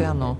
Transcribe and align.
Inferno. 0.00 0.38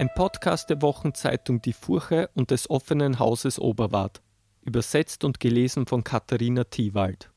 Ein 0.00 0.10
Podcast 0.16 0.68
der 0.68 0.82
Wochenzeitung 0.82 1.62
Die 1.62 1.72
Furche 1.72 2.28
und 2.34 2.50
des 2.50 2.68
offenen 2.68 3.20
Hauses 3.20 3.60
Oberwart. 3.60 4.20
Übersetzt 4.62 5.22
und 5.22 5.38
gelesen 5.38 5.86
von 5.86 6.02
Katharina 6.02 6.64
Thiewald. 6.64 7.30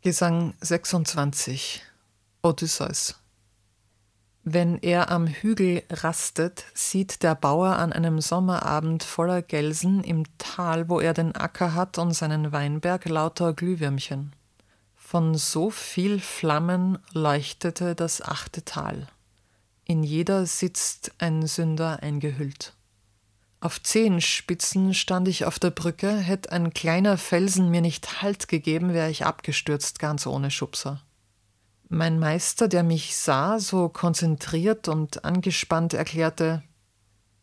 Gesang 0.00 0.54
26 0.60 1.80
Odysseus 2.42 3.22
Wenn 4.42 4.78
er 4.78 5.12
am 5.12 5.28
Hügel 5.28 5.84
rastet, 5.90 6.64
sieht 6.74 7.22
der 7.22 7.36
Bauer 7.36 7.76
an 7.76 7.92
einem 7.92 8.20
Sommerabend 8.20 9.04
voller 9.04 9.42
Gelsen 9.42 10.02
im 10.02 10.24
Tal, 10.38 10.88
wo 10.88 10.98
er 10.98 11.14
den 11.14 11.36
Acker 11.36 11.74
hat 11.74 11.98
und 11.98 12.14
seinen 12.14 12.50
Weinberg 12.50 13.08
lauter 13.08 13.52
Glühwürmchen. 13.52 14.34
Von 14.96 15.36
so 15.36 15.70
viel 15.70 16.18
Flammen 16.18 16.98
leuchtete 17.12 17.94
das 17.94 18.20
achte 18.22 18.64
Tal. 18.64 19.06
In 19.88 20.02
jeder 20.02 20.46
sitzt 20.46 21.12
ein 21.18 21.46
Sünder 21.46 22.02
eingehüllt. 22.02 22.74
Auf 23.60 23.80
Zehenspitzen 23.80 24.94
stand 24.94 25.28
ich 25.28 25.44
auf 25.44 25.60
der 25.60 25.70
Brücke, 25.70 26.16
hätt 26.16 26.50
ein 26.50 26.74
kleiner 26.74 27.16
Felsen 27.16 27.70
mir 27.70 27.80
nicht 27.80 28.20
Halt 28.20 28.48
gegeben, 28.48 28.94
wär 28.94 29.08
ich 29.08 29.24
abgestürzt, 29.24 30.00
ganz 30.00 30.26
ohne 30.26 30.50
Schubser. 30.50 31.02
Mein 31.88 32.18
Meister, 32.18 32.66
der 32.66 32.82
mich 32.82 33.16
sah, 33.16 33.60
so 33.60 33.88
konzentriert 33.88 34.88
und 34.88 35.24
angespannt, 35.24 35.94
erklärte, 35.94 36.64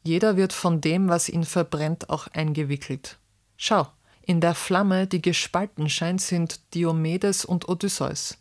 jeder 0.03 0.35
wird 0.35 0.51
von 0.51 0.81
dem, 0.81 1.07
was 1.07 1.29
ihn 1.29 1.45
verbrennt, 1.45 2.09
auch 2.09 2.27
eingewickelt. 2.27 3.19
Schau, 3.55 3.87
in 4.21 4.41
der 4.41 4.53
Flamme, 4.53 5.07
die 5.07 5.21
gespalten 5.21 5.89
scheint, 5.89 6.19
sind 6.21 6.73
Diomedes 6.73 7.45
und 7.45 7.69
Odysseus. 7.69 8.37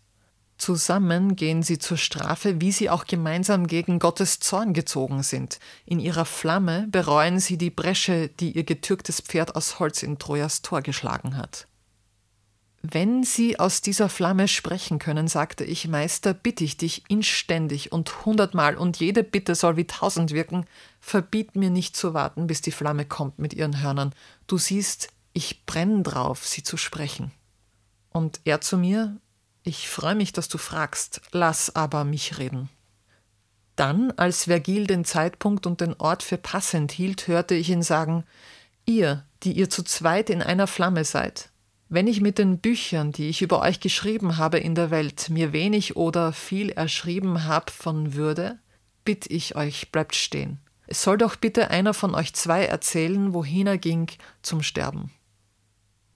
Zusammen 0.63 1.35
gehen 1.35 1.65
sie 1.65 1.81
zur 1.81 1.97
Strafe, 1.97 2.61
wie 2.61 2.71
sie 2.71 2.89
auch 2.89 3.07
gemeinsam 3.07 3.67
gegen 3.67 3.99
Gottes 3.99 4.39
Zorn 4.39 4.75
gezogen 4.75 5.25
sind. 5.25 5.59
In 5.87 5.99
ihrer 5.99 6.25
Flamme 6.25 6.87
bereuen 6.89 7.41
sie 7.41 7.59
die 7.59 7.71
Bresche, 7.71 8.29
die 8.29 8.53
ihr 8.53 8.63
getürktes 8.63 9.21
Pferd 9.21 9.57
aus 9.57 9.81
Holz 9.81 10.05
in 10.05 10.21
Trojas 10.21 10.63
Tor 10.63 10.81
geschlagen 10.81 11.37
hat. 11.37 11.67
Wenn 12.81 13.25
sie 13.25 13.59
aus 13.59 13.81
dieser 13.81 14.09
Flamme 14.09 14.47
sprechen 14.47 15.01
können, 15.01 15.27
sagte 15.27 15.65
ich, 15.65 15.89
Meister, 15.89 16.33
bitte 16.33 16.63
ich 16.63 16.77
dich 16.77 17.03
inständig 17.09 17.91
und 17.91 18.25
hundertmal, 18.25 18.77
und 18.77 19.01
jede 19.01 19.25
Bitte 19.25 19.57
soll 19.57 19.77
wie 19.77 19.89
tausend 19.89 20.31
wirken, 20.31 20.67
verbiet 21.01 21.57
mir 21.57 21.71
nicht 21.71 21.97
zu 21.97 22.15
warten, 22.15 22.47
bis 22.47 22.61
die 22.61 22.71
Flamme 22.71 23.05
kommt 23.05 23.41
mit 23.41 23.53
ihren 23.53 23.83
Hörnern. 23.83 24.15
Du 24.47 24.59
siehst, 24.59 25.09
ich 25.33 25.67
brenne 25.67 26.03
drauf, 26.05 26.47
sie 26.47 26.63
zu 26.63 26.77
sprechen. 26.77 27.33
Und 28.11 28.39
er 28.45 28.61
zu 28.61 28.79
mir, 28.79 29.17
ich 29.65 29.89
freue 29.89 30.15
mich, 30.15 30.33
dass 30.33 30.49
du 30.49 30.59
fragst, 30.59 31.21
lass 31.33 31.75
aber 31.77 32.05
mich 32.05 32.39
reden. 32.39 32.69
Dann, 33.77 34.11
als 34.13 34.45
Vergil 34.45 34.87
den 34.87 35.05
Zeitpunkt 35.05 35.67
und 35.67 35.81
den 35.81 35.95
Ort 35.95 36.23
für 36.23 36.37
passend 36.37 36.93
hielt, 36.93 37.27
hörte 37.29 37.55
ich 37.55 37.71
ihn 37.71 37.83
sagen, 37.83 38.25
ihr, 38.85 39.25
die 39.43 39.53
ihr 39.53 39.71
zu 39.71 39.83
zweit 39.83 40.31
in 40.31 40.43
einer 40.43 40.67
Flamme 40.67 41.05
seid, 41.05 41.51
wenn 41.89 42.07
ich 42.07 42.21
mit 42.21 42.39
den 42.39 42.59
Büchern, 42.59 43.13
die 43.13 43.29
ich 43.29 43.43
über 43.43 43.61
euch 43.61 43.81
geschrieben 43.81 44.37
habe 44.39 44.59
in 44.59 44.75
der 44.75 44.91
Welt, 44.91 45.29
mir 45.29 45.53
wenig 45.53 45.95
oder 45.95 46.33
viel 46.33 46.71
erschrieben 46.71 47.45
hab 47.45 47.71
von 47.71 48.15
Würde, 48.15 48.59
bitt 49.05 49.27
ich 49.31 49.57
euch, 49.57 49.93
bleibt 49.93 50.15
stehen. 50.15 50.59
Es 50.87 51.03
soll 51.03 51.19
doch 51.19 51.37
bitte 51.37 51.71
einer 51.71 51.95
von 51.95 52.15
euch 52.15 52.35
zwei 52.35 52.65
erzählen, 52.65 53.35
wohin 53.35 53.67
er 53.67 53.79
ging 53.79 54.11
zum 54.43 54.63
Sterben. 54.63 55.11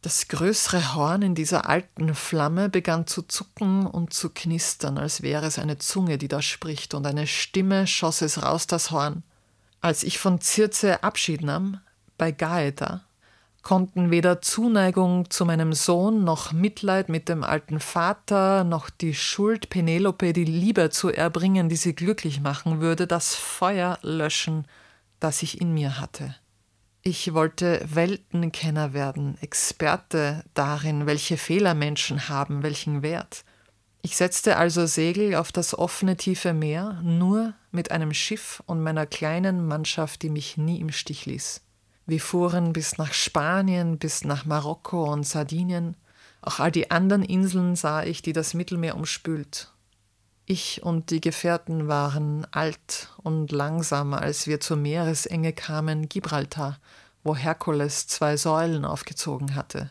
Das 0.07 0.29
größere 0.29 0.95
Horn 0.95 1.23
in 1.23 1.35
dieser 1.35 1.69
alten 1.69 2.15
Flamme 2.15 2.69
begann 2.69 3.09
zu 3.09 3.23
zucken 3.23 3.89
und 3.89 4.15
zu 4.15 4.31
knistern, 4.31 4.99
als 4.99 5.21
wäre 5.21 5.47
es 5.47 5.59
eine 5.59 5.79
Zunge, 5.79 6.17
die 6.17 6.29
da 6.29 6.43
spricht, 6.43 6.95
und 6.95 7.05
eine 7.09 7.27
Stimme 7.27 7.89
schoss 7.89 8.23
es 8.23 8.41
raus 8.41 8.69
das 8.69 8.93
Horn. 8.93 9.25
Als 9.81 10.05
ich 10.05 10.21
von 10.21 10.41
Circe 10.41 11.03
Abschied 11.03 11.43
nahm, 11.43 11.81
bei 12.19 12.31
Gaeta, 12.31 13.01
konnten 13.63 14.13
weder 14.13 14.41
Zuneigung 14.41 15.29
zu 15.29 15.45
meinem 15.45 15.73
Sohn 15.73 16.23
noch 16.23 16.53
Mitleid 16.53 17.09
mit 17.09 17.29
dem 17.29 17.43
alten 17.43 17.81
Vater 17.81 18.63
noch 18.63 18.91
die 18.91 19.13
Schuld, 19.13 19.71
Penelope 19.71 20.33
die 20.33 20.45
Liebe 20.45 20.91
zu 20.91 21.09
erbringen, 21.09 21.69
die 21.69 21.75
sie 21.75 21.97
glücklich 21.97 22.41
machen 22.41 22.81
würde, 22.81 23.09
das 23.09 23.35
Feuer 23.35 23.99
löschen, 24.03 24.69
das 25.19 25.43
ich 25.43 25.61
in 25.61 25.75
mir 25.75 25.99
hatte. 25.99 26.37
Ich 27.09 27.35
wollte 27.35 27.87
Weltenkenner 27.89 28.93
werden, 28.93 29.39
Experte 29.41 30.43
darin, 30.55 31.07
welche 31.07 31.37
Fehler 31.37 31.73
Menschen 31.73 32.29
haben, 32.29 32.65
welchen 32.65 33.01
Wert. 33.01 33.45
Ich 34.03 34.17
setzte 34.17 34.57
also 34.57 34.87
Segel 34.87 35.37
auf 35.37 35.53
das 35.53 35.79
offene 35.79 36.17
tiefe 36.17 36.53
Meer, 36.53 37.01
nur 37.05 37.55
mit 37.71 37.93
einem 37.93 38.13
Schiff 38.13 38.61
und 38.67 38.83
meiner 38.83 39.07
kleinen 39.07 39.69
Mannschaft, 39.69 40.23
die 40.23 40.31
mich 40.31 40.57
nie 40.57 40.81
im 40.81 40.91
Stich 40.91 41.27
ließ. 41.27 41.61
Wir 42.07 42.21
fuhren 42.21 42.73
bis 42.73 42.99
nach 42.99 43.13
Spanien, 43.13 43.99
bis 43.99 44.25
nach 44.25 44.45
Marokko 44.45 45.05
und 45.13 45.25
Sardinien. 45.25 45.97
Auch 46.43 46.59
all 46.59 46.73
die 46.73 46.91
anderen 46.91 47.23
Inseln 47.23 47.77
sah 47.77 48.03
ich, 48.03 48.21
die 48.21 48.33
das 48.33 48.53
Mittelmeer 48.53 48.97
umspült. 48.97 49.73
Ich 50.49 50.85
und 50.85 51.11
die 51.11 51.21
Gefährten 51.21 51.89
waren 51.89 52.47
alt 52.53 53.09
und 53.25 53.51
langsam, 53.51 54.15
als 54.15 54.47
wir 54.47 54.61
zur 54.61 54.77
Meeresenge 54.77 55.53
kamen, 55.53 56.09
Gibraltar, 56.09 56.79
wo 57.25 57.35
Herkules 57.35 58.07
zwei 58.07 58.37
Säulen 58.37 58.85
aufgezogen 58.85 59.57
hatte. 59.57 59.91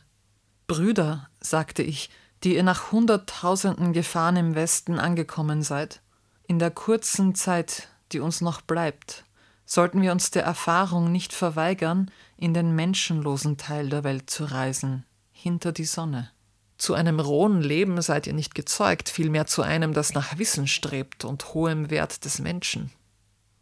Brüder, 0.68 1.30
sagte 1.42 1.84
ich, 1.84 2.10
die 2.44 2.56
ihr 2.56 2.64
nach 2.64 2.94
hunderttausenden 2.94 3.92
Gefahren 3.92 4.38
im 4.38 4.56
Westen 4.56 4.98
angekommen 4.98 5.62
seid, 5.62 6.02
in 6.48 6.58
der 6.58 6.72
kurzen 6.72 7.36
Zeit, 7.36 7.90
die 8.14 8.22
uns 8.22 8.40
noch 8.40 8.62
bleibt, 8.62 9.26
sollten 9.66 10.02
wir 10.02 10.14
uns 10.14 10.32
der 10.32 10.44
Erfahrung 10.44 11.12
nicht 11.12 11.34
verweigern, 11.34 12.10
in 12.38 12.54
den 12.54 12.74
menschenlosen 12.74 13.58
Teil 13.58 13.90
der 13.90 14.06
Welt 14.06 14.30
zu 14.30 14.46
reisen, 14.46 15.06
hinter 15.34 15.74
die 15.74 15.86
Sonne. 15.86 16.32
Zu 16.78 16.94
einem 16.94 17.19
rohen 17.19 17.62
Leben 17.62 18.02
seid 18.02 18.28
ihr 18.28 18.34
nicht 18.34 18.53
gezeugt, 18.53 19.09
vielmehr 19.09 19.47
zu 19.47 19.62
einem, 19.62 19.94
das 19.94 20.13
nach 20.13 20.38
Wissen 20.38 20.68
strebt 20.68 21.24
und 21.24 21.53
hohem 21.53 21.90
Wert 21.90 22.25
des 22.25 22.40
Menschen. 22.40 22.91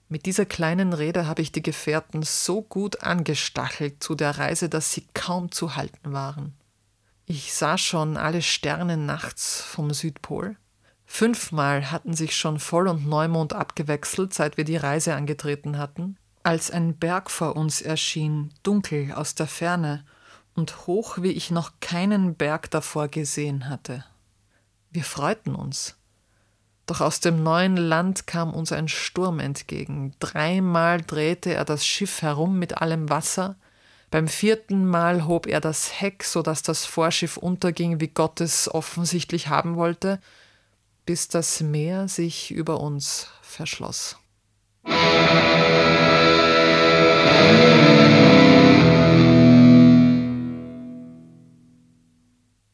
Mit 0.09 0.25
dieser 0.25 0.45
kleinen 0.45 0.93
Rede 0.93 1.27
habe 1.27 1.41
ich 1.41 1.51
die 1.51 1.63
Gefährten 1.63 2.23
so 2.23 2.61
gut 2.61 3.01
angestachelt 3.01 4.03
zu 4.03 4.15
der 4.15 4.37
Reise, 4.37 4.69
dass 4.69 4.91
sie 4.91 5.07
kaum 5.13 5.51
zu 5.51 5.75
halten 5.75 6.13
waren. 6.13 6.53
Ich 7.25 7.53
sah 7.53 7.77
schon 7.77 8.17
alle 8.17 8.41
Sterne 8.41 8.97
nachts 8.97 9.61
vom 9.61 9.93
Südpol. 9.93 10.57
Fünfmal 11.05 11.91
hatten 11.91 12.13
sich 12.13 12.35
schon 12.35 12.59
Voll- 12.59 12.87
und 12.87 13.07
Neumond 13.07 13.53
abgewechselt, 13.53 14.33
seit 14.33 14.57
wir 14.57 14.65
die 14.65 14.77
Reise 14.77 15.15
angetreten 15.15 15.77
hatten, 15.77 16.17
als 16.43 16.69
ein 16.69 16.97
Berg 16.97 17.31
vor 17.31 17.55
uns 17.55 17.81
erschien, 17.81 18.53
dunkel 18.63 19.13
aus 19.13 19.35
der 19.35 19.47
Ferne, 19.47 20.05
und 20.55 20.87
hoch, 20.87 21.17
wie 21.21 21.31
ich 21.31 21.51
noch 21.51 21.73
keinen 21.79 22.35
Berg 22.35 22.69
davor 22.71 23.07
gesehen 23.07 23.69
hatte. 23.69 24.05
Wir 24.91 25.03
freuten 25.03 25.55
uns. 25.55 25.95
Doch 26.85 27.01
aus 27.01 27.19
dem 27.19 27.43
neuen 27.43 27.77
Land 27.77 28.27
kam 28.27 28.53
uns 28.53 28.71
ein 28.71 28.87
Sturm 28.87 29.39
entgegen. 29.39 30.13
Dreimal 30.19 31.01
drehte 31.01 31.53
er 31.53 31.65
das 31.65 31.85
Schiff 31.85 32.21
herum 32.21 32.59
mit 32.59 32.77
allem 32.79 33.09
Wasser, 33.09 33.55
beim 34.13 34.27
vierten 34.27 34.85
Mal 34.85 35.25
hob 35.25 35.47
er 35.47 35.59
das 35.59 35.99
Heck, 35.99 36.23
so 36.23 36.43
dass 36.43 36.61
das 36.61 36.85
Vorschiff 36.85 37.35
unterging, 37.35 37.99
wie 37.99 38.09
Gott 38.09 38.41
es 38.41 38.71
offensichtlich 38.71 39.47
haben 39.47 39.75
wollte, 39.75 40.19
bis 41.07 41.29
das 41.29 41.61
Meer 41.61 42.07
sich 42.07 42.51
über 42.51 42.79
uns 42.79 43.29
verschloss. 43.41 44.17